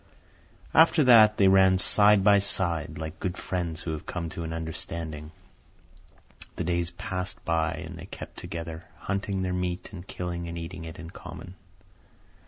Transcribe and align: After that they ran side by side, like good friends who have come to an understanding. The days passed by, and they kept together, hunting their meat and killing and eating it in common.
After 0.73 1.03
that 1.03 1.37
they 1.37 1.47
ran 1.47 1.77
side 1.77 2.23
by 2.23 2.39
side, 2.39 2.97
like 2.97 3.19
good 3.19 3.37
friends 3.37 3.83
who 3.83 3.91
have 3.91 4.07
come 4.07 4.29
to 4.29 4.43
an 4.43 4.51
understanding. 4.51 5.31
The 6.55 6.63
days 6.63 6.89
passed 6.89 7.45
by, 7.45 7.73
and 7.85 7.99
they 7.99 8.07
kept 8.07 8.35
together, 8.39 8.85
hunting 8.97 9.43
their 9.43 9.53
meat 9.53 9.93
and 9.93 10.07
killing 10.07 10.47
and 10.47 10.57
eating 10.57 10.85
it 10.85 10.97
in 10.97 11.11
common. 11.11 11.53